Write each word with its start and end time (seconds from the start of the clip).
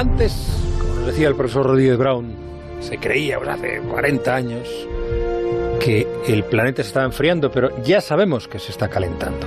Antes, 0.00 0.32
como 0.78 1.08
decía 1.08 1.28
el 1.28 1.34
profesor 1.34 1.66
Rodríguez 1.66 1.98
Brown, 1.98 2.34
se 2.80 2.96
creía 2.96 3.36
pues, 3.36 3.50
hace 3.50 3.80
40 3.80 4.34
años 4.34 4.66
que 5.78 6.08
el 6.26 6.42
planeta 6.44 6.82
se 6.82 6.88
estaba 6.88 7.04
enfriando, 7.04 7.50
pero 7.50 7.82
ya 7.82 8.00
sabemos 8.00 8.48
que 8.48 8.58
se 8.58 8.70
está 8.70 8.88
calentando. 8.88 9.46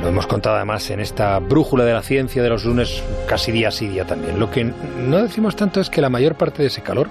Lo 0.00 0.08
hemos 0.08 0.26
contado 0.26 0.56
además 0.56 0.88
en 0.88 1.00
esta 1.00 1.38
brújula 1.40 1.84
de 1.84 1.92
la 1.92 2.00
ciencia 2.00 2.42
de 2.42 2.48
los 2.48 2.64
lunes, 2.64 3.02
casi 3.28 3.52
día 3.52 3.70
sí 3.70 3.86
día 3.86 4.06
también. 4.06 4.40
Lo 4.40 4.50
que 4.50 4.64
no 4.64 5.18
decimos 5.18 5.56
tanto 5.56 5.82
es 5.82 5.90
que 5.90 6.00
la 6.00 6.08
mayor 6.08 6.36
parte 6.36 6.62
de 6.62 6.68
ese 6.68 6.80
calor, 6.80 7.10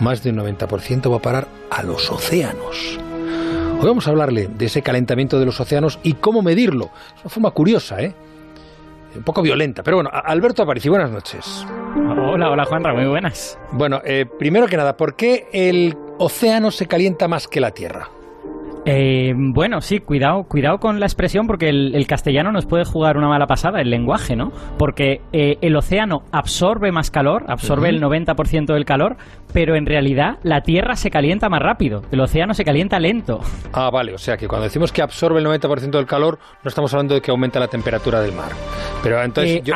más 0.00 0.20
de 0.24 0.30
un 0.30 0.38
90%, 0.38 1.12
va 1.12 1.18
a 1.18 1.22
parar 1.22 1.46
a 1.70 1.84
los 1.84 2.10
océanos. 2.10 2.98
Hoy 3.78 3.86
vamos 3.86 4.08
a 4.08 4.10
hablarle 4.10 4.48
de 4.48 4.66
ese 4.66 4.82
calentamiento 4.82 5.38
de 5.38 5.46
los 5.46 5.60
océanos 5.60 6.00
y 6.02 6.14
cómo 6.14 6.42
medirlo. 6.42 6.90
Es 7.14 7.20
una 7.20 7.30
forma 7.30 7.50
curiosa, 7.52 8.02
¿eh? 8.02 8.16
Un 9.14 9.22
poco 9.22 9.42
violenta. 9.42 9.82
Pero 9.82 9.98
bueno, 9.98 10.10
Alberto 10.12 10.62
Aparici, 10.62 10.88
buenas 10.88 11.10
noches. 11.10 11.66
Hola, 11.96 12.50
hola 12.50 12.64
Juanra, 12.64 12.92
muy 12.94 13.06
buenas. 13.06 13.58
Bueno, 13.72 14.00
eh, 14.04 14.26
primero 14.38 14.66
que 14.66 14.76
nada, 14.76 14.96
¿por 14.96 15.14
qué 15.14 15.48
el 15.52 15.96
océano 16.18 16.70
se 16.70 16.86
calienta 16.86 17.28
más 17.28 17.46
que 17.46 17.60
la 17.60 17.70
Tierra? 17.70 18.08
Eh, 18.86 19.32
bueno, 19.36 19.80
sí, 19.80 20.00
cuidado, 20.00 20.44
cuidado 20.44 20.78
con 20.78 21.00
la 21.00 21.06
expresión 21.06 21.46
porque 21.46 21.68
el, 21.70 22.06
castellano 22.06 22.52
nos 22.52 22.66
puede 22.66 22.84
jugar 22.84 23.16
una 23.16 23.28
mala 23.28 23.46
pasada, 23.46 23.80
el 23.80 23.88
lenguaje, 23.88 24.36
¿no? 24.36 24.52
Porque 24.78 25.22
eh, 25.32 25.56
el 25.62 25.74
océano 25.74 26.24
absorbe 26.32 26.92
más 26.92 27.10
calor, 27.10 27.44
absorbe 27.48 27.88
el 27.88 28.02
90% 28.02 28.74
del 28.74 28.84
calor, 28.84 29.16
pero 29.54 29.74
en 29.74 29.86
realidad 29.86 30.38
la 30.42 30.60
Tierra 30.60 30.96
se 30.96 31.10
calienta 31.10 31.48
más 31.48 31.62
rápido, 31.62 32.02
el 32.10 32.20
océano 32.20 32.52
se 32.52 32.64
calienta 32.64 32.98
lento. 32.98 33.40
Ah, 33.72 33.90
vale, 33.90 34.12
o 34.12 34.18
sea 34.18 34.36
que 34.36 34.46
cuando 34.46 34.64
decimos 34.64 34.92
que 34.92 35.00
absorbe 35.00 35.40
el 35.40 35.46
90% 35.46 35.90
del 35.90 36.06
calor, 36.06 36.38
no 36.62 36.68
estamos 36.68 36.92
hablando 36.92 37.14
de 37.14 37.22
que 37.22 37.30
aumenta 37.30 37.58
la 37.58 37.68
temperatura 37.68 38.20
del 38.20 38.32
mar. 38.32 38.52
Pero 39.02 39.22
entonces 39.22 39.56
eh, 39.56 39.62
yo 39.64 39.74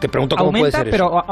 te 0.00 0.08
pregunto 0.08 0.36
cómo 0.36 0.50
puede 0.50 0.72
ser 0.72 0.90
pero, 0.90 1.24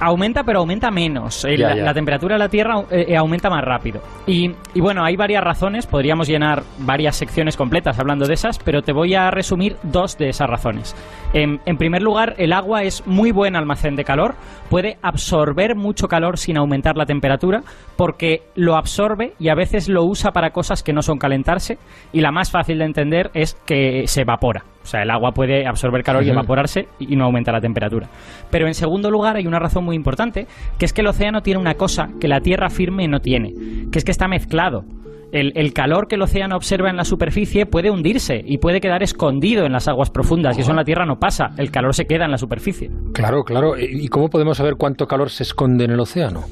Aumenta, 0.00 0.44
pero 0.44 0.60
aumenta 0.60 0.90
menos. 0.90 1.44
Eh, 1.44 1.56
la, 1.56 1.94
temperatura 1.94 2.34
de 2.34 2.38
la 2.38 2.48
Tierra 2.48 2.80
eh, 2.90 3.06
eh, 3.08 3.16
aumenta 3.16 3.48
más 3.48 3.64
rápido. 3.64 4.00
Y, 4.26 4.52
bueno, 4.76 5.04
hay 5.04 5.16
varias 5.16 5.42
razones. 5.42 5.86
Podríamos 5.86 6.28
llenar 6.28 6.62
varias 6.78 7.16
secciones 7.16 7.56
completas 7.56 7.98
hablando 7.98 8.26
de 8.26 8.34
esas, 8.34 8.58
pero 8.58 8.82
te 8.82 8.92
voy 8.92 9.14
a 9.14 9.30
resumir 9.30 9.76
dos 9.82 10.18
de 10.18 10.28
esas 10.28 10.48
razones. 10.48 10.94
En, 11.32 11.60
en 11.64 11.76
primer 11.76 12.02
lugar, 12.02 12.34
el 12.38 12.52
agua 12.52 12.82
es 12.82 13.06
muy 13.06 13.32
buen 13.32 13.56
almacén 13.56 13.96
de 13.96 14.04
calor. 14.04 14.34
Puede 14.68 14.98
absorber 15.02 15.74
mucho 15.74 16.08
calor 16.08 16.38
sin 16.38 16.56
aumentar 16.56 16.96
la 16.96 17.06
temperatura, 17.06 17.62
porque 17.96 18.42
lo 18.54 18.76
absorbe 18.76 19.34
y 19.38 19.48
a 19.48 19.54
veces 19.54 19.88
lo 19.88 20.04
usa 20.04 20.32
para 20.32 20.50
cosas 20.50 20.82
que 20.82 20.92
no 20.92 21.02
son 21.02 21.18
calentarse. 21.18 21.78
Y 22.12 22.20
la 22.20 22.30
más 22.30 22.50
fácil 22.50 22.78
de 22.78 22.84
entender 22.84 23.30
es 23.34 23.54
que 23.66 24.06
se 24.06 24.22
evapora. 24.22 24.64
O 24.84 24.86
sea, 24.86 25.02
el 25.02 25.10
agua 25.10 25.32
puede 25.32 25.66
absorber 25.66 26.02
calor 26.02 26.22
y 26.24 26.30
evaporarse 26.30 26.88
y 26.98 27.16
no 27.16 27.24
aumenta 27.24 27.50
la 27.50 27.60
temperatura. 27.60 28.08
Pero 28.50 28.66
en 28.66 28.74
segundo 28.74 29.10
lugar 29.10 29.36
hay 29.36 29.46
una 29.46 29.58
razón 29.58 29.82
muy 29.82 29.96
importante, 29.96 30.46
que 30.78 30.84
es 30.84 30.92
que 30.92 31.00
el 31.00 31.06
océano 31.06 31.42
tiene 31.42 31.58
una 31.58 31.74
cosa 31.74 32.10
que 32.20 32.28
la 32.28 32.40
tierra 32.40 32.68
firme 32.68 33.08
no 33.08 33.20
tiene, 33.20 33.54
que 33.90 33.98
es 33.98 34.04
que 34.04 34.10
está 34.10 34.28
mezclado. 34.28 34.84
El, 35.32 35.72
calor 35.72 36.06
que 36.06 36.14
el 36.14 36.22
océano 36.22 36.54
observa 36.54 36.90
en 36.90 36.96
la 36.96 37.04
superficie 37.04 37.66
puede 37.66 37.90
hundirse 37.90 38.40
y 38.44 38.58
puede 38.58 38.80
quedar 38.80 39.02
escondido 39.02 39.64
en 39.64 39.72
las 39.72 39.88
aguas 39.88 40.10
profundas, 40.10 40.56
y 40.56 40.60
eso 40.60 40.70
en 40.70 40.76
la 40.76 40.84
Tierra 40.84 41.06
no 41.06 41.18
pasa, 41.18 41.50
el 41.56 41.72
calor 41.72 41.92
se 41.92 42.04
queda 42.04 42.26
en 42.26 42.30
la 42.30 42.38
superficie. 42.38 42.88
Claro, 43.14 43.42
claro. 43.42 43.74
¿Y 43.76 44.06
cómo 44.06 44.30
podemos 44.30 44.58
saber 44.58 44.76
cuánto 44.76 45.08
calor 45.08 45.30
se 45.30 45.42
esconde 45.42 45.86
en 45.86 45.90
el 45.90 45.98
océano? 45.98 46.44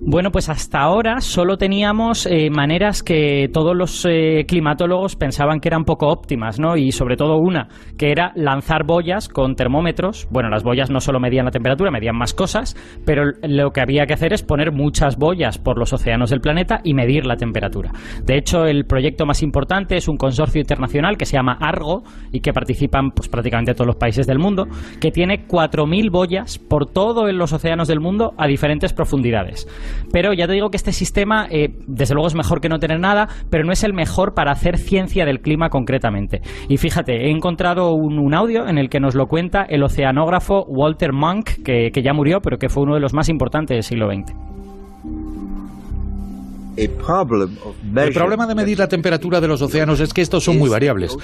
Bueno, 0.00 0.30
pues 0.30 0.48
hasta 0.50 0.80
ahora 0.80 1.20
solo 1.20 1.56
teníamos 1.56 2.26
eh, 2.26 2.50
maneras 2.50 3.02
que 3.02 3.48
todos 3.52 3.74
los 3.74 4.06
eh, 4.08 4.44
climatólogos 4.46 5.16
pensaban 5.16 5.58
que 5.58 5.68
eran 5.68 5.84
poco 5.84 6.08
óptimas, 6.08 6.60
¿no? 6.60 6.76
Y 6.76 6.92
sobre 6.92 7.16
todo 7.16 7.38
una, 7.38 7.68
que 7.96 8.10
era 8.10 8.32
lanzar 8.34 8.84
boyas 8.84 9.28
con 9.28 9.54
termómetros. 9.54 10.28
Bueno, 10.30 10.50
las 10.50 10.62
boyas 10.62 10.90
no 10.90 11.00
solo 11.00 11.18
medían 11.18 11.46
la 11.46 11.50
temperatura, 11.50 11.90
medían 11.90 12.16
más 12.16 12.34
cosas, 12.34 12.76
pero 13.06 13.24
lo 13.42 13.70
que 13.70 13.80
había 13.80 14.06
que 14.06 14.14
hacer 14.14 14.34
es 14.34 14.42
poner 14.42 14.70
muchas 14.70 15.16
boyas 15.16 15.58
por 15.58 15.78
los 15.78 15.92
océanos 15.94 16.28
del 16.28 16.40
planeta 16.40 16.80
y 16.84 16.92
medir 16.92 17.24
la 17.24 17.36
temperatura. 17.36 17.92
De 18.24 18.36
hecho, 18.36 18.66
el 18.66 18.84
proyecto 18.84 19.24
más 19.24 19.42
importante 19.42 19.96
es 19.96 20.08
un 20.08 20.18
consorcio 20.18 20.60
internacional 20.60 21.16
que 21.16 21.24
se 21.24 21.36
llama 21.36 21.56
Argo 21.58 22.02
y 22.32 22.40
que 22.40 22.52
participan 22.52 23.12
pues, 23.12 23.28
prácticamente 23.28 23.72
todos 23.72 23.86
los 23.86 23.96
países 23.96 24.26
del 24.26 24.38
mundo, 24.38 24.66
que 25.00 25.10
tiene 25.10 25.46
4.000 25.46 26.10
boyas 26.10 26.58
por 26.58 26.86
todos 26.86 27.32
los 27.32 27.52
océanos 27.52 27.88
del 27.88 28.00
mundo 28.00 28.34
a 28.36 28.46
diferentes 28.46 28.92
profundidades. 28.92 29.66
Pero 30.12 30.32
ya 30.32 30.46
te 30.46 30.52
digo 30.52 30.70
que 30.70 30.76
este 30.76 30.92
sistema, 30.92 31.46
eh, 31.50 31.70
desde 31.86 32.14
luego 32.14 32.28
es 32.28 32.34
mejor 32.34 32.60
que 32.60 32.68
no 32.68 32.78
tener 32.78 33.00
nada, 33.00 33.28
pero 33.50 33.64
no 33.64 33.72
es 33.72 33.84
el 33.84 33.92
mejor 33.92 34.34
para 34.34 34.52
hacer 34.52 34.78
ciencia 34.78 35.24
del 35.24 35.40
clima 35.40 35.68
concretamente. 35.68 36.40
Y 36.68 36.76
fíjate, 36.76 37.26
he 37.26 37.30
encontrado 37.30 37.92
un, 37.92 38.34
audio 38.34 38.68
en 38.68 38.76
el 38.76 38.90
que 38.90 39.00
nos 39.00 39.14
lo 39.14 39.26
cuenta 39.28 39.62
el 39.62 39.82
oceanógrafo 39.82 40.64
Walter 40.68 41.12
Monk, 41.12 41.62
que, 41.64 41.90
que 41.92 42.02
ya 42.02 42.12
murió, 42.12 42.40
pero 42.40 42.58
que 42.58 42.68
fue 42.68 42.82
uno 42.82 42.94
de 42.94 43.00
los 43.00 43.14
más 43.14 43.28
importantes 43.28 43.76
del 43.76 43.82
siglo 43.82 44.10
XX. 44.10 45.45
El 46.76 48.12
problema 48.12 48.46
de 48.46 48.54
medir 48.54 48.78
la 48.78 48.88
temperatura 48.88 49.40
de 49.40 49.48
los 49.48 49.62
océanos 49.62 50.00
es 50.00 50.12
que 50.12 50.22
estos 50.22 50.44
son 50.44 50.58
muy 50.58 50.68
variables. 50.68 51.16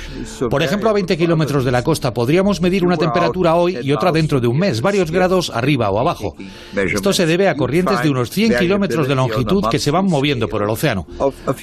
Por 0.50 0.62
ejemplo, 0.62 0.88
a 0.88 0.92
20 0.92 1.16
kilómetros 1.16 1.64
de 1.64 1.70
la 1.70 1.82
costa 1.82 2.14
podríamos 2.14 2.60
medir 2.60 2.84
una 2.84 2.96
temperatura 2.96 3.54
hoy 3.54 3.78
y 3.82 3.92
otra 3.92 4.12
dentro 4.12 4.40
de 4.40 4.46
un 4.46 4.58
mes, 4.58 4.80
varios 4.80 5.10
grados 5.10 5.50
arriba 5.54 5.90
o 5.90 5.98
abajo. 5.98 6.36
Esto 6.74 7.12
se 7.12 7.26
debe 7.26 7.48
a 7.48 7.56
corrientes 7.56 8.02
de 8.02 8.10
unos 8.10 8.30
100 8.30 8.58
kilómetros 8.58 9.08
de 9.08 9.14
longitud 9.14 9.64
que 9.70 9.78
se 9.78 9.90
van 9.90 10.06
moviendo 10.06 10.48
por 10.48 10.62
el 10.62 10.70
océano. 10.70 11.06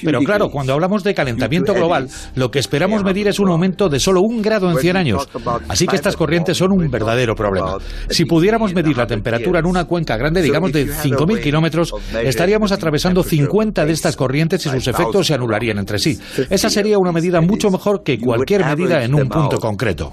Pero 0.02 0.20
claro, 0.20 0.50
cuando 0.50 0.72
hablamos 0.72 1.02
de 1.02 1.14
calentamiento 1.14 1.74
global, 1.74 2.08
lo 2.34 2.50
que 2.50 2.58
esperamos 2.58 3.02
medir 3.02 3.28
es 3.28 3.38
un 3.38 3.48
aumento 3.48 3.88
de 3.88 3.98
solo 3.98 4.20
un 4.20 4.42
grado 4.42 4.70
en 4.70 4.78
100 4.78 4.96
años. 4.96 5.28
Así 5.68 5.86
que 5.86 5.96
estas 5.96 6.16
corrientes 6.16 6.56
son 6.56 6.72
un 6.72 6.90
verdadero 6.90 7.34
problema. 7.34 7.78
Si 8.08 8.24
pudiéramos 8.24 8.74
medir 8.74 8.96
la 8.96 9.06
temperatura 9.06 9.58
en 9.58 9.66
una 9.66 9.84
cuenca 9.84 10.16
grande, 10.16 10.42
digamos 10.42 10.72
de 10.72 10.86
5.000 10.86 11.42
kilómetros, 11.42 11.92
estaríamos 12.22 12.72
atravesando 12.72 13.22
50 13.22 13.79
de 13.84 13.92
estas 13.92 14.16
corrientes 14.16 14.64
y 14.66 14.68
sus 14.68 14.86
efectos 14.86 15.26
se 15.26 15.34
anularían 15.34 15.78
entre 15.78 15.98
sí. 15.98 16.18
Esa 16.48 16.70
sería 16.70 16.98
una 16.98 17.12
medida 17.12 17.40
mucho 17.40 17.70
mejor 17.70 18.02
que 18.02 18.18
cualquier 18.18 18.64
medida 18.64 19.04
en 19.04 19.14
un 19.14 19.28
punto 19.28 19.58
concreto. 19.58 20.12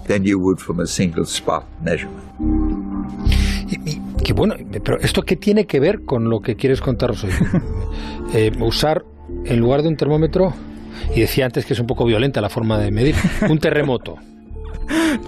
Y, 3.70 4.34
bueno, 4.34 4.56
pero 4.84 4.98
¿esto 5.00 5.22
qué 5.22 5.36
tiene 5.36 5.66
que 5.66 5.80
ver 5.80 6.04
con 6.06 6.30
lo 6.30 6.40
que 6.40 6.56
quieres 6.56 6.82
contaros 6.82 7.24
hoy? 7.24 7.32
Eh, 8.34 8.52
usar, 8.60 9.06
en 9.46 9.58
lugar 9.58 9.84
de 9.84 9.88
un 9.88 9.96
termómetro, 9.96 10.54
y 11.16 11.22
decía 11.22 11.46
antes 11.46 11.66
que 11.66 11.72
es 11.72 11.80
un 11.80 11.88
poco 11.88 12.06
violenta 12.06 12.42
la 12.42 12.50
forma 12.50 12.78
de 12.78 12.92
medir, 12.92 13.16
un 13.50 13.58
terremoto. 13.58 14.16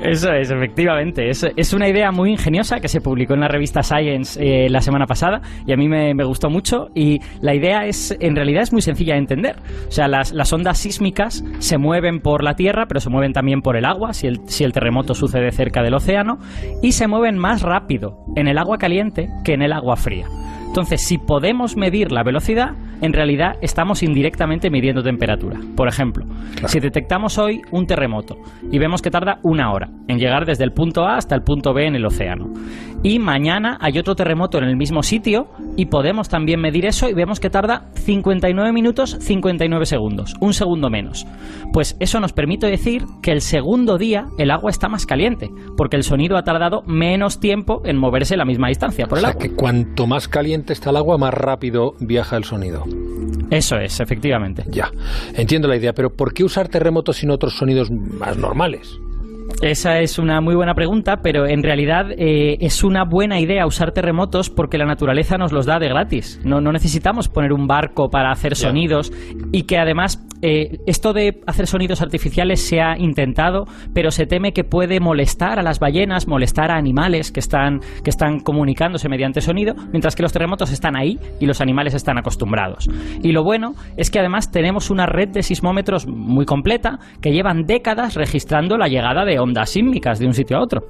Eso 0.02 0.31
es, 0.31 0.52
efectivamente. 0.52 1.30
Es, 1.30 1.46
es, 1.56 1.74
una 1.74 1.88
idea 1.88 2.12
muy 2.12 2.31
ingeniosa 2.31 2.80
que 2.80 2.88
se 2.88 3.02
publicó 3.02 3.34
en 3.34 3.42
la 3.42 3.47
revista 3.47 3.84
Science 3.84 4.40
eh, 4.42 4.70
la 4.70 4.81
semana 4.81 5.06
pasada 5.06 5.42
y 5.66 5.74
a 5.74 5.78
mí 5.78 5.88
me, 5.88 6.14
gustó 6.24 6.50
mucho. 6.50 6.90
Y 6.96 7.20
la 7.42 7.53
idea 7.53 7.86
es, 7.86 8.16
en 8.19 8.36
realidad, 8.36 8.64
es 8.64 8.72
muy 8.72 8.81
sencilla 8.81 9.14
de 9.14 9.19
entender. 9.19 9.56
O 9.88 9.92
sea, 9.92 10.08
las, 10.08 10.31
las, 10.31 10.52
ondas 10.53 10.78
sísmicas 10.78 11.44
se 11.59 11.78
mueven 11.78 12.22
por 12.22 12.44
la 12.44 12.56
Tierra, 12.56 12.86
pero 12.88 13.00
se 13.00 13.09
mueven 13.09 13.34
también 13.34 13.62
por 13.62 13.75
el 13.75 13.86
agua, 13.86 14.14
si 14.14 14.28
el, 14.28 14.40
si 14.48 14.64
el 14.64 14.74
terremoto 14.74 15.14
sucede 15.14 15.52
cerca 15.52 15.81
del 15.84 15.94
océano, 15.94 16.40
y 16.81 16.94
se 16.94 17.08
mueven 17.08 17.38
más 17.38 17.62
rápido 17.62 18.18
en 18.36 18.48
el 18.48 18.58
agua 18.58 18.78
caliente 18.78 19.30
que 19.44 19.53
en 19.53 19.62
el 19.62 19.74
agua 19.74 19.96
fría. 19.96 20.28
Entonces, 20.68 21.02
si 21.02 21.18
podemos 21.18 21.75
medir 21.75 22.12
la 22.12 22.24
velocidad, 22.24 22.75
en 23.02 23.14
realidad 23.14 23.54
estamos 23.62 24.04
indirectamente 24.04 24.70
midiendo 24.70 25.04
temperatura. 25.04 25.60
Por 25.76 25.88
ejemplo, 25.88 26.26
si 26.66 26.80
detectamos 26.80 27.38
hoy 27.38 27.62
un 27.72 27.86
terremoto 27.86 28.38
y 28.72 28.80
vemos 28.80 29.02
que 29.02 29.12
tarda 29.12 29.40
una 29.44 29.72
hora 29.72 29.90
en 30.08 30.18
llegar 30.18 30.46
desde 30.46 30.64
el 30.64 30.72
punto 30.72 31.06
A 31.06 31.18
hasta 31.18 31.36
el 31.36 31.44
punto 31.44 31.74
B 31.74 31.86
en 31.86 31.96
el 31.96 32.06
océano, 32.06 32.54
y 33.02 33.20
mañana 33.20 33.78
hay 33.80 33.98
otro 33.98 34.16
terremoto 34.16 34.58
en 34.58 34.66
el 34.66 34.76
mismo 34.76 35.04
sitio 35.04 35.48
y 35.78 35.86
podemos 35.86 36.28
también 36.28 36.60
medir 36.60 36.86
eso 36.86 37.08
y 37.08 37.14
vemos 37.14 37.40
que 37.40 37.50
tarda 37.50 37.90
59 37.94 38.74
minutos 38.74 39.18
59 39.22 39.86
segundos, 39.86 40.36
un 40.42 40.54
segundo 40.54 40.90
menos. 40.90 41.26
Pues 41.72 41.96
eso 42.00 42.20
nos 42.20 42.34
permite 42.34 42.68
decir 42.68 43.06
que 43.22 43.31
el 43.31 43.42
segundo 43.42 43.98
día 43.98 44.26
el 44.38 44.52
agua 44.52 44.70
está 44.70 44.90
más 44.90 45.06
caliente, 45.06 45.50
porque 45.78 45.96
el 45.96 46.04
sonido 46.04 46.36
ha 46.36 46.44
tardado 46.44 46.81
menos 46.86 47.40
tiempo 47.40 47.81
en 47.86 47.98
moverse 47.98 48.36
la 48.36 48.45
misma 48.45 48.68
distancia 48.68 49.07
por 49.07 49.18
el 49.18 49.25
o 49.25 49.28
sea, 49.28 49.38
que 49.38 49.56
cuanto 49.56 50.06
más 50.06 50.28
caliente 50.28 50.74
está 50.74 50.90
el 50.90 50.98
agua, 50.98 51.18
más 51.18 51.34
rápido 51.34 51.94
viaja 52.00 52.36
el 52.36 52.44
sonido. 52.44 52.84
Eso 53.50 53.77
es, 53.77 54.00
efectivamente. 54.00 54.63
Ya, 54.68 54.91
entiendo 55.33 55.68
la 55.68 55.77
idea, 55.77 55.94
pero 55.94 56.12
¿por 56.12 56.33
qué 56.33 56.44
usar 56.44 56.68
terremotos 56.68 57.18
sin 57.18 57.31
otros 57.31 57.56
sonidos 57.56 57.89
más 57.89 58.38
normales? 58.38 59.00
Esa 59.62 60.00
es 60.00 60.18
una 60.19 60.40
muy 60.42 60.56
buena 60.56 60.74
pregunta, 60.74 61.18
pero 61.22 61.46
en 61.46 61.63
realidad 61.63 62.12
eh, 62.18 62.57
es 62.62 62.84
una 62.84 63.04
buena 63.04 63.40
idea 63.40 63.66
usar 63.66 63.92
terremotos 63.92 64.50
porque 64.50 64.78
la 64.78 64.86
naturaleza 64.86 65.38
nos 65.38 65.51
los 65.51 65.66
da 65.66 65.80
de 65.80 65.90
gratis. 65.90 66.40
No, 66.44 66.62
no 66.62 66.72
necesitamos 66.72 67.28
poner 67.28 67.51
un 67.51 67.68
barco 67.68 68.10
para 68.10 68.31
hacer 68.31 68.56
sonidos 68.56 69.12
y 69.51 69.63
que 69.63 69.78
además 69.78 70.25
eh, 70.42 70.80
esto 70.86 71.12
de 71.12 71.42
hacer 71.48 71.68
sonidos 71.68 72.01
artificiales 72.01 72.66
se 72.66 72.80
ha 72.80 72.98
intentado, 72.98 73.66
pero 73.94 74.12
se 74.12 74.25
teme 74.25 74.54
que 74.54 74.63
puede 74.63 75.00
molestar 75.00 75.60
a 75.60 75.63
las 75.63 75.80
ballenas, 75.80 76.28
molestar 76.28 76.72
a 76.72 76.78
animales 76.78 77.31
que 77.31 77.42
están, 77.42 77.81
que 78.04 78.10
están 78.10 78.40
comunicándose 78.40 79.10
mediante 79.10 79.42
sonido, 79.42 79.75
mientras 79.92 80.16
que 80.16 80.24
los 80.24 80.31
terremotos 80.31 80.72
están 80.72 80.95
ahí 80.95 81.19
y 81.40 81.45
los 81.45 81.60
animales 81.60 81.94
están 81.94 82.18
acostumbrados. 82.18 82.90
Y 83.22 83.34
lo 83.34 83.44
bueno 83.44 83.74
es 83.98 84.10
que 84.10 84.19
además 84.19 84.52
tenemos 84.52 84.90
una 84.90 85.06
red 85.06 85.30
de 85.30 85.44
sismómetros 85.44 86.07
muy 86.07 86.45
completa 86.45 87.00
que 87.22 87.31
llevan 87.31 87.66
décadas 87.66 88.16
registrando 88.16 88.78
la 88.78 88.88
llegada 88.88 89.25
de 89.25 89.38
ondas 89.39 89.69
sísmicas 89.69 90.19
de 90.19 90.27
un 90.27 90.33
sitio 90.33 90.57
a 90.57 90.62
otro. 90.62 90.81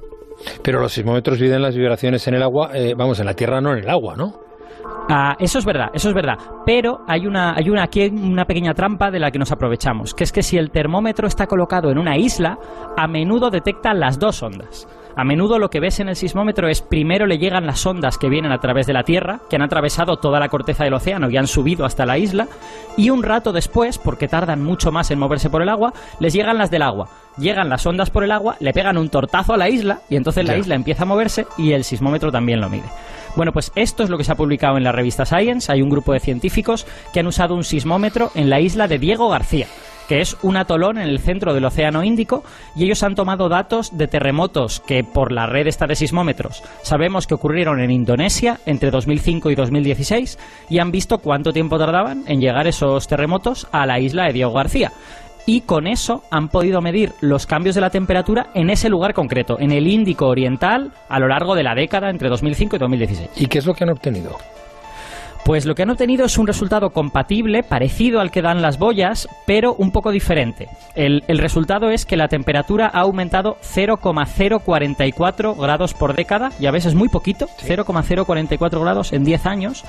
Pero 0.62 0.80
los 0.80 0.92
sismómetros 0.92 1.38
miden 1.40 1.62
las 1.62 1.76
vibraciones 1.76 2.26
en 2.28 2.34
el 2.34 2.42
agua, 2.42 2.70
eh, 2.74 2.94
vamos, 2.96 3.20
en 3.20 3.26
la 3.26 3.34
Tierra, 3.34 3.60
no 3.60 3.72
en 3.72 3.84
el 3.84 3.90
agua, 3.90 4.16
¿no? 4.16 4.34
Ah, 5.08 5.36
eso 5.38 5.58
es 5.58 5.64
verdad, 5.64 5.88
eso 5.92 6.08
es 6.08 6.14
verdad. 6.14 6.38
Pero 6.64 7.00
hay 7.06 7.26
una, 7.26 7.54
hay 7.54 7.68
una, 7.68 7.82
aquí 7.84 8.06
una 8.06 8.44
pequeña 8.44 8.74
trampa 8.74 9.10
de 9.10 9.18
la 9.18 9.30
que 9.30 9.38
nos 9.38 9.52
aprovechamos, 9.52 10.14
que 10.14 10.24
es 10.24 10.32
que 10.32 10.42
si 10.42 10.56
el 10.56 10.70
termómetro 10.70 11.26
está 11.26 11.46
colocado 11.46 11.90
en 11.90 11.98
una 11.98 12.16
isla, 12.16 12.58
a 12.96 13.06
menudo 13.06 13.50
detecta 13.50 13.92
las 13.92 14.18
dos 14.18 14.42
ondas. 14.42 14.86
A 15.16 15.24
menudo 15.24 15.58
lo 15.58 15.70
que 15.70 15.80
ves 15.80 16.00
en 16.00 16.08
el 16.08 16.16
sismómetro 16.16 16.68
es 16.68 16.82
primero 16.82 17.26
le 17.26 17.38
llegan 17.38 17.66
las 17.66 17.84
ondas 17.84 18.16
que 18.16 18.28
vienen 18.28 18.52
a 18.52 18.58
través 18.58 18.86
de 18.86 18.92
la 18.92 19.02
Tierra, 19.02 19.40
que 19.50 19.56
han 19.56 19.62
atravesado 19.62 20.18
toda 20.18 20.38
la 20.38 20.48
corteza 20.48 20.84
del 20.84 20.94
océano 20.94 21.28
y 21.30 21.36
han 21.36 21.46
subido 21.46 21.84
hasta 21.84 22.06
la 22.06 22.16
isla, 22.16 22.46
y 22.96 23.10
un 23.10 23.22
rato 23.22 23.52
después, 23.52 23.98
porque 23.98 24.28
tardan 24.28 24.62
mucho 24.62 24.92
más 24.92 25.10
en 25.10 25.18
moverse 25.18 25.50
por 25.50 25.62
el 25.62 25.68
agua, 25.68 25.92
les 26.20 26.32
llegan 26.32 26.58
las 26.58 26.70
del 26.70 26.82
agua. 26.82 27.08
Llegan 27.38 27.68
las 27.68 27.86
ondas 27.86 28.10
por 28.10 28.24
el 28.24 28.32
agua, 28.32 28.56
le 28.60 28.72
pegan 28.72 28.98
un 28.98 29.08
tortazo 29.08 29.54
a 29.54 29.56
la 29.56 29.68
isla 29.68 30.00
y 30.10 30.16
entonces 30.16 30.44
la 30.46 30.58
isla 30.58 30.74
empieza 30.74 31.04
a 31.04 31.06
moverse 31.06 31.46
y 31.56 31.72
el 31.72 31.84
sismómetro 31.84 32.30
también 32.30 32.60
lo 32.60 32.68
mide. 32.68 32.84
Bueno, 33.36 33.52
pues 33.52 33.72
esto 33.76 34.02
es 34.02 34.10
lo 34.10 34.18
que 34.18 34.24
se 34.24 34.32
ha 34.32 34.36
publicado 34.36 34.76
en 34.76 34.84
la 34.84 34.92
revista 34.92 35.24
Science. 35.24 35.70
Hay 35.70 35.80
un 35.80 35.90
grupo 35.90 36.12
de 36.12 36.20
científicos 36.20 36.86
que 37.12 37.20
han 37.20 37.28
usado 37.28 37.54
un 37.54 37.64
sismómetro 37.64 38.30
en 38.34 38.50
la 38.50 38.60
isla 38.60 38.88
de 38.88 38.98
Diego 38.98 39.28
García 39.28 39.68
que 40.10 40.20
es 40.20 40.36
un 40.42 40.56
atolón 40.56 40.98
en 40.98 41.08
el 41.08 41.20
centro 41.20 41.54
del 41.54 41.64
Océano 41.64 42.02
Índico, 42.02 42.42
y 42.74 42.82
ellos 42.82 43.04
han 43.04 43.14
tomado 43.14 43.48
datos 43.48 43.96
de 43.96 44.08
terremotos 44.08 44.80
que 44.80 45.04
por 45.04 45.30
la 45.30 45.46
red 45.46 45.68
esta 45.68 45.86
de 45.86 45.94
sismómetros 45.94 46.64
sabemos 46.82 47.28
que 47.28 47.34
ocurrieron 47.34 47.78
en 47.78 47.92
Indonesia 47.92 48.58
entre 48.66 48.90
2005 48.90 49.52
y 49.52 49.54
2016 49.54 50.36
y 50.68 50.80
han 50.80 50.90
visto 50.90 51.18
cuánto 51.18 51.52
tiempo 51.52 51.78
tardaban 51.78 52.24
en 52.26 52.40
llegar 52.40 52.66
esos 52.66 53.06
terremotos 53.06 53.68
a 53.70 53.86
la 53.86 54.00
isla 54.00 54.24
de 54.24 54.32
Diego 54.32 54.52
García 54.52 54.90
y 55.46 55.60
con 55.60 55.86
eso 55.86 56.24
han 56.32 56.48
podido 56.48 56.80
medir 56.80 57.12
los 57.20 57.46
cambios 57.46 57.76
de 57.76 57.80
la 57.80 57.90
temperatura 57.90 58.48
en 58.54 58.68
ese 58.68 58.88
lugar 58.88 59.14
concreto, 59.14 59.60
en 59.60 59.70
el 59.70 59.86
Índico 59.86 60.26
Oriental, 60.26 60.90
a 61.08 61.20
lo 61.20 61.28
largo 61.28 61.54
de 61.54 61.62
la 61.62 61.76
década 61.76 62.10
entre 62.10 62.28
2005 62.28 62.74
y 62.74 62.78
2016. 62.80 63.30
¿Y 63.36 63.46
qué 63.46 63.58
es 63.58 63.66
lo 63.66 63.74
que 63.74 63.84
han 63.84 63.90
obtenido? 63.90 64.36
Pues 65.44 65.66
lo 65.66 65.74
que 65.74 65.82
han 65.82 65.90
obtenido 65.90 66.26
es 66.26 66.38
un 66.38 66.46
resultado 66.46 66.90
compatible, 66.90 67.62
parecido 67.62 68.20
al 68.20 68.30
que 68.30 68.42
dan 68.42 68.62
las 68.62 68.78
boyas, 68.78 69.28
pero 69.46 69.74
un 69.74 69.90
poco 69.90 70.12
diferente. 70.12 70.68
El, 70.94 71.24
el 71.28 71.38
resultado 71.38 71.90
es 71.90 72.04
que 72.04 72.16
la 72.16 72.28
temperatura 72.28 72.90
ha 72.92 73.00
aumentado 73.00 73.56
0,044 73.62 75.54
grados 75.54 75.94
por 75.94 76.14
década, 76.14 76.50
ya 76.60 76.70
ves, 76.70 76.86
es 76.86 76.94
muy 76.94 77.08
poquito, 77.08 77.48
0,044 77.58 78.80
grados 78.80 79.12
en 79.12 79.24
10 79.24 79.46
años, 79.46 79.84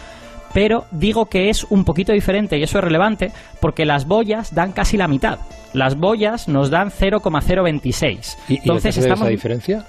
pero 0.53 0.85
digo 0.91 1.25
que 1.25 1.49
es 1.49 1.63
un 1.65 1.83
poquito 1.85 2.11
diferente 2.11 2.57
y 2.57 2.63
eso 2.63 2.77
es 2.77 2.83
relevante 2.83 3.31
porque 3.59 3.85
las 3.85 4.05
boyas 4.05 4.53
dan 4.53 4.71
casi 4.71 4.97
la 4.97 5.07
mitad. 5.07 5.39
Las 5.73 5.95
boyas 5.95 6.47
nos 6.47 6.69
dan 6.69 6.91
0,026. 6.91 8.37
¿Y, 8.49 8.57
Entonces, 8.57 8.97
¿y 8.97 8.99
esa 9.01 9.27
diferencia? 9.27 9.85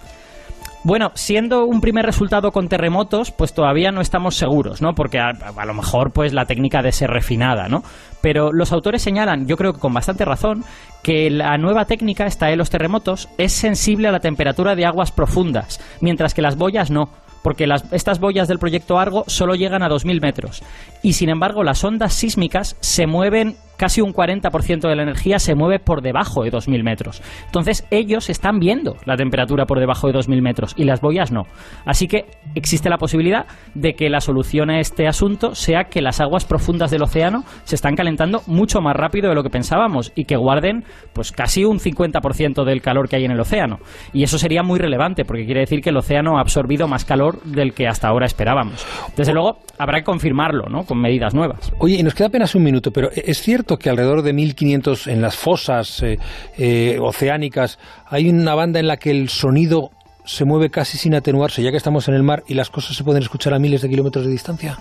Bueno, 0.85 1.13
siendo 1.15 1.65
un 1.65 1.81
primer 1.81 2.05
resultado 2.05 2.51
con 2.51 2.69
terremotos, 2.69 3.31
pues 3.31 3.55
todavía 3.55 3.93
no 3.93 4.01
estamos 4.01 4.35
seguros, 4.35 4.83
¿no? 4.83 4.95
Porque 4.95 5.21
a, 5.21 5.33
lo 5.65 5.75
mejor 5.75 6.11
pues 6.11 6.33
la 6.33 6.47
técnica 6.47 6.83
de 6.83 6.91
ser 6.91 7.09
refinada, 7.09 7.69
¿no? 7.69 7.85
Pero 8.21 8.53
los 8.53 8.73
autores 8.73 9.01
señalan, 9.01 9.47
yo 9.47 9.57
creo 9.57 9.75
que 9.75 9.79
con 9.79 9.95
bastante 9.95 10.25
razón, 10.25 10.65
que 11.05 11.31
la 11.31 11.57
nueva 11.57 11.85
técnica, 11.85 12.27
esta 12.27 12.47
de 12.47 12.57
los 12.57 12.69
terremotos, 12.69 13.29
es 13.39 13.53
sensible 13.53 14.09
a 14.09 14.13
la 14.13 14.19
temperatura 14.19 14.75
de 14.75 14.85
aguas 14.85 15.13
profundas, 15.13 15.81
mientras 16.01 16.35
que 16.35 16.43
las 16.43 16.57
boyas 16.57 16.91
no 16.91 17.11
porque 17.43 17.67
las, 17.67 17.85
estas 17.93 18.21
boyas 18.21 18.47
del 18.47 18.61
proyecto 18.61 19.01
Argo 19.01 19.25
solo 19.27 19.57
llegan 19.57 19.83
a 19.83 19.89
2.000 19.89 20.21
metros. 20.21 20.63
Y 21.03 21.15
sin 21.15 21.29
embargo, 21.29 21.65
las 21.65 21.83
ondas 21.83 22.15
sísmicas 22.15 22.77
se 22.79 23.09
mueven 23.09 23.57
casi 23.83 24.01
un 24.01 24.13
40% 24.13 24.89
de 24.89 24.95
la 24.95 25.03
energía 25.03 25.41
se 25.41 25.57
mueve 25.57 25.81
por 25.81 26.03
debajo 26.03 26.45
de 26.45 26.53
2.000 26.53 26.85
metros. 26.85 27.21
Entonces 27.47 27.85
ellos 27.91 28.31
están 28.31 28.61
viendo 28.61 28.95
la 29.07 29.17
temperatura 29.17 29.67
por 29.67 29.81
debajo 29.81 30.07
de 30.07 30.15
2.000 30.15 30.41
metros 30.41 30.73
y 30.77 30.85
las 30.85 31.01
boyas 31.01 31.33
no. 31.33 31.47
Así 31.85 32.07
que 32.07 32.27
existe 32.55 32.89
la 32.89 32.97
posibilidad 32.97 33.45
de 33.75 33.95
que 33.95 34.09
la 34.09 34.21
solución 34.21 34.71
a 34.71 34.79
este 34.79 35.09
asunto 35.09 35.57
sea 35.57 35.87
que 35.91 36.01
las 36.01 36.21
aguas 36.21 36.45
profundas 36.45 36.93
del 36.93 37.03
océano 37.03 37.43
se 37.65 37.75
están 37.75 37.97
calentando 37.97 38.43
mucho 38.47 38.81
más 38.81 38.95
rápido 38.95 39.31
de 39.31 39.35
lo 39.35 39.43
que 39.43 39.51
pensábamos 39.51 40.13
y 40.15 40.27
que 40.27 40.37
guarden 40.37 40.85
pues 41.13 41.33
casi 41.33 41.65
un 41.65 41.81
50% 41.81 42.65
del 42.65 42.83
calor 42.83 43.09
que 43.09 43.17
hay 43.17 43.25
en 43.25 43.33
el 43.33 43.41
océano. 43.41 43.81
Y 44.13 44.23
eso 44.23 44.39
sería 44.39 44.63
muy 44.63 44.79
relevante 44.79 45.25
porque 45.25 45.45
quiere 45.45 45.63
decir 45.63 45.81
que 45.81 45.91
el 45.91 45.97
océano 45.97 46.39
ha 46.39 46.41
absorbido 46.41 46.87
más 46.87 47.05
calor 47.05 47.43
del 47.43 47.75
que 47.75 47.89
hasta 47.89 48.07
ahora 48.07 48.27
esperábamos. 48.27 48.87
Desde 49.17 49.33
luego 49.33 49.59
habrá 49.77 49.99
que 49.99 50.05
confirmarlo, 50.05 50.69
¿no? 50.69 50.85
Con 50.85 51.01
medidas 51.01 51.35
nuevas. 51.35 51.73
Oye, 51.81 51.97
y 51.97 52.05
nos 52.05 52.15
queda 52.15 52.29
apenas 52.29 52.55
un 52.55 52.63
minuto, 52.63 52.93
pero 52.93 53.11
es 53.11 53.43
cierto 53.43 53.72
que 53.79 53.91
alrededor 53.91 54.23
de 54.23 54.33
1500 54.33 55.07
en 55.07 55.23
las 55.23 55.37
fosas 55.37 56.03
eh, 56.03 56.19
eh, 56.57 56.99
oceánicas 57.01 57.79
hay 58.07 58.29
una 58.29 58.55
banda 58.55 58.81
en 58.81 58.87
la 58.87 58.97
que 58.97 59.11
el 59.11 59.29
sonido 59.29 59.91
se 60.25 60.45
mueve 60.45 60.71
casi 60.71 60.99
sin 60.99 61.15
atenuarse, 61.15 61.63
ya 61.63 61.71
que 61.71 61.77
estamos 61.77 62.09
en 62.09 62.15
el 62.15 62.23
mar 62.23 62.45
y 62.47 62.55
las 62.55 62.71
cosas 62.71 62.97
se 62.97 63.05
pueden 63.05 63.23
escuchar 63.23 63.55
a 63.55 63.59
miles 63.59 63.83
de 63.83 63.89
kilómetros 63.89 64.25
de 64.25 64.31
distancia? 64.31 64.79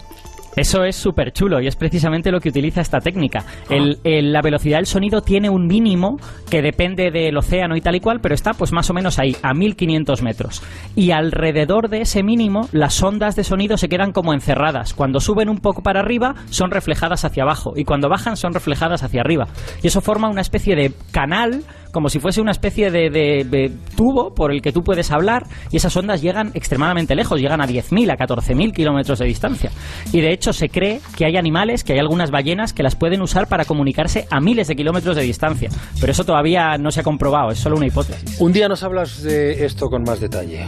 Eso 0.55 0.83
es 0.83 0.97
súper 0.97 1.31
chulo 1.31 1.61
y 1.61 1.67
es 1.67 1.75
precisamente 1.75 2.31
lo 2.31 2.39
que 2.39 2.49
utiliza 2.49 2.81
esta 2.81 2.99
técnica. 2.99 3.45
Ah. 3.69 3.75
la 4.03 4.41
velocidad 4.41 4.77
del 4.77 4.85
sonido 4.85 5.21
tiene 5.21 5.49
un 5.49 5.65
mínimo 5.65 6.17
que 6.49 6.61
depende 6.61 7.09
del 7.09 7.37
océano 7.37 7.75
y 7.75 7.81
tal 7.81 7.95
y 7.95 7.99
cual, 7.99 8.19
pero 8.21 8.35
está 8.35 8.53
pues 8.53 8.71
más 8.73 8.89
o 8.89 8.93
menos 8.93 9.17
ahí, 9.17 9.35
a 9.41 9.53
1500 9.53 10.21
metros. 10.21 10.61
Y 10.95 11.11
alrededor 11.11 11.89
de 11.89 12.01
ese 12.01 12.23
mínimo, 12.23 12.67
las 12.71 13.01
ondas 13.01 13.35
de 13.35 13.43
sonido 13.43 13.77
se 13.77 13.87
quedan 13.87 14.11
como 14.11 14.33
encerradas. 14.33 14.93
Cuando 14.93 15.19
suben 15.19 15.49
un 15.49 15.59
poco 15.59 15.83
para 15.83 16.01
arriba, 16.01 16.35
son 16.49 16.71
reflejadas 16.71 17.23
hacia 17.23 17.43
abajo 17.43 17.73
y 17.75 17.85
cuando 17.85 18.09
bajan, 18.09 18.35
son 18.35 18.53
reflejadas 18.53 19.03
hacia 19.03 19.21
arriba. 19.21 19.47
Y 19.81 19.87
eso 19.87 20.01
forma 20.01 20.29
una 20.29 20.41
especie 20.41 20.75
de 20.75 20.93
canal 21.11 21.63
como 21.91 22.09
si 22.09 22.19
fuese 22.19 22.41
una 22.41 22.51
especie 22.51 22.91
de, 22.91 23.71
tubo 23.95 24.33
por 24.33 24.51
el 24.51 24.61
que 24.61 24.71
tú 24.71 24.83
puedes 24.83 25.11
hablar 25.11 25.43
y 25.71 25.77
esas 25.77 25.95
ondas 25.95 26.21
llegan 26.21 26.51
extremadamente 26.53 27.15
lejos, 27.15 27.39
llegan 27.39 27.61
a 27.61 27.67
10.000, 27.67 28.11
a 28.11 28.17
14.000 28.17 28.73
kilómetros 28.73 29.19
de 29.19 29.25
distancia. 29.25 29.71
Y 30.11 30.21
de 30.21 30.31
hecho 30.31 30.53
se 30.53 30.69
cree 30.69 31.01
que 31.17 31.25
hay 31.25 31.37
animales, 31.37 31.83
que 31.83 31.93
hay 31.93 31.99
algunas 31.99 32.31
ballenas 32.31 32.73
que 32.73 32.83
las 32.83 32.95
pueden 32.95 33.21
usar 33.21 33.47
para 33.47 33.65
comunicarse 33.65 34.27
a 34.29 34.39
miles 34.39 34.67
de 34.67 34.75
kilómetros 34.75 35.15
de 35.15 35.23
distancia. 35.23 35.69
Pero 35.99 36.11
eso 36.11 36.23
todavía 36.23 36.77
no 36.77 36.91
se 36.91 37.01
ha 37.01 37.03
comprobado, 37.03 37.51
es 37.51 37.59
solo 37.59 37.77
una 37.77 37.87
hipótesis. 37.87 38.39
Un 38.39 38.53
día 38.53 38.67
nos 38.67 38.83
hablas 38.83 39.21
de 39.23 39.65
esto 39.65 39.87
con 39.87 40.03
más 40.03 40.19
detalle. 40.19 40.65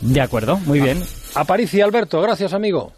De 0.00 0.20
acuerdo, 0.20 0.58
muy 0.66 0.80
bien. 0.80 1.02
Aparicio 1.34 1.84
Alberto, 1.84 2.20
gracias 2.20 2.52
amigo. 2.52 2.92